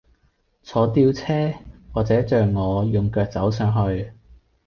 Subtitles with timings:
[0.63, 1.53] 坐吊車，
[1.93, 4.11] 或者像我用腳走上去